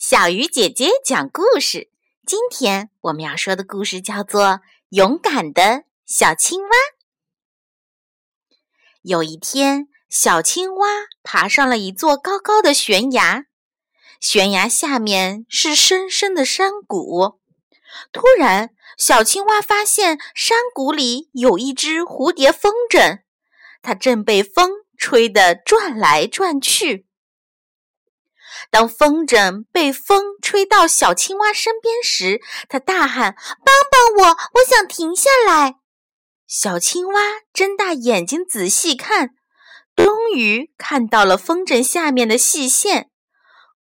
[0.00, 1.90] 小鱼姐姐讲故事。
[2.26, 4.44] 今天我们要说的故事叫做
[4.88, 6.68] 《勇敢的小青蛙》。
[9.02, 10.88] 有一天，小青蛙
[11.22, 13.44] 爬上了一座高高的悬崖，
[14.18, 17.38] 悬崖下面是深深的山谷。
[18.10, 23.18] 突然，小青蛙发现山谷里有一只蝴蝶风筝，
[23.82, 27.06] 它正被风吹得转来转去。
[28.70, 33.34] 当风筝被风吹到小青蛙身边时，它大喊
[33.64, 34.36] ：“帮帮我！
[34.54, 35.76] 我想停下来。”
[36.46, 37.22] 小青蛙
[37.52, 39.30] 睁大眼睛仔细看，
[39.94, 43.08] 终于看到了风筝下面的细线。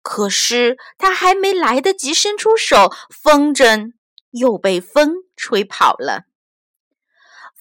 [0.01, 3.91] 可是它还没来得及伸出手，风筝
[4.31, 6.28] 又被风吹跑了。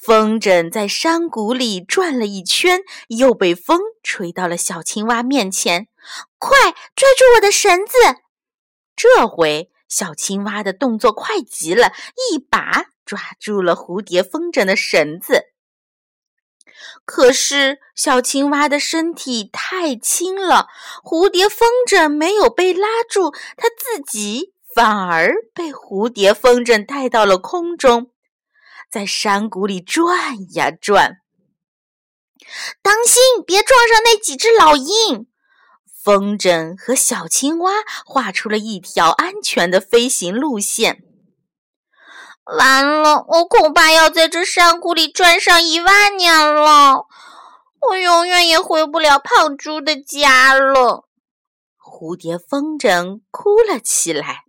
[0.01, 5.89] 风筝在山谷里转了一圈，又被风吹到了小青蛙面前。
[6.39, 6.57] 快
[6.95, 7.93] 拽住我的绳子！
[8.95, 11.93] 这回小青蛙的动作快极了，
[12.31, 15.47] 一把抓住了蝴蝶风筝的绳子。
[17.05, 20.69] 可是小青蛙的身体太轻了，
[21.03, 28.13] 蝴蝶风筝没有被拉住，它自己反而被蝴蝶风筝带到了空中。
[28.91, 31.19] 在山谷里转呀转，
[32.83, 35.27] 当心别撞上那几只老鹰！
[36.03, 37.73] 风筝和小青蛙
[38.07, 41.03] 画出了一条安全的飞行路线。
[42.57, 47.05] 完了，我恐怕要在这山谷里转上一万年了，
[47.91, 51.05] 我永远也回不了胖猪的家了。
[51.79, 54.45] 蝴蝶风筝哭了起来。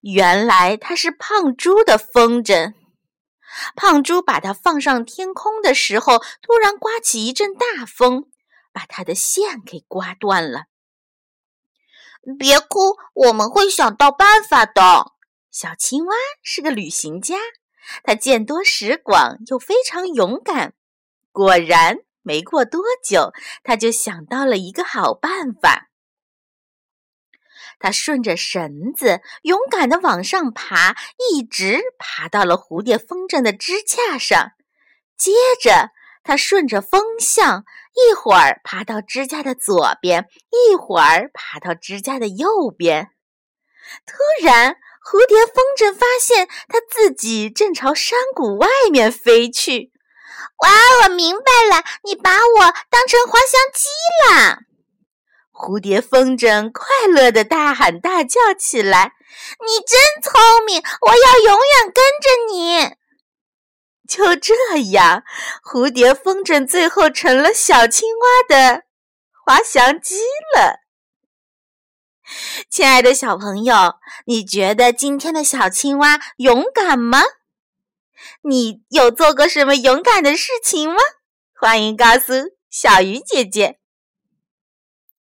[0.00, 2.72] 原来它是胖猪的风筝。
[3.74, 8.26] 胖猪把它放上天空的时候，突然刮起一阵大风，
[8.72, 10.64] 把它的线给刮断了。
[12.38, 15.12] 别哭，我们会想到办法的。
[15.50, 17.36] 小青蛙是个旅行家，
[18.04, 20.74] 它见多识广，又非常勇敢。
[21.32, 23.32] 果然，没过多久，
[23.64, 25.88] 他就想到了一个好办法。
[27.82, 30.94] 他顺着绳子勇敢地往上爬，
[31.32, 34.52] 一直爬到了蝴蝶风筝的支架上。
[35.18, 35.90] 接着，
[36.22, 43.08] 他顺着风向，一会儿爬到支架的左边，一会儿爬到支架的右边。
[44.06, 49.90] 突然，蝴蝶风筝发现它自己正朝山谷外面飞去。
[50.58, 50.70] 哇，
[51.02, 53.88] 我明白了，你把我当成滑翔机
[54.30, 54.60] 啦！
[55.62, 59.12] 蝴蝶风筝快乐地大喊大叫起来
[59.64, 60.82] ：“你真聪明！
[61.02, 62.96] 我要永远跟着你。”
[64.10, 64.54] 就这
[64.90, 65.22] 样，
[65.64, 68.82] 蝴蝶风筝最后成了小青蛙的
[69.46, 70.16] 滑翔机
[70.56, 70.80] 了。
[72.68, 73.94] 亲爱的小朋友，
[74.26, 77.22] 你觉得今天的小青蛙勇敢吗？
[78.42, 80.96] 你有做过什么勇敢的事情吗？
[81.54, 82.32] 欢迎告诉
[82.68, 83.78] 小鱼姐姐。